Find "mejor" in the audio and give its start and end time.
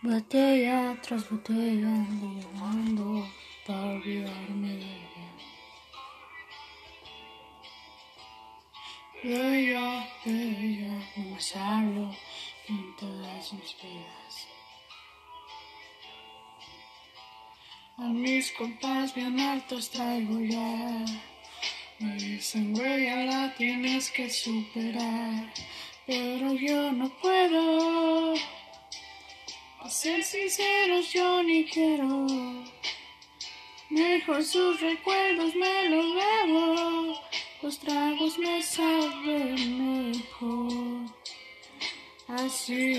33.88-34.44, 40.10-41.08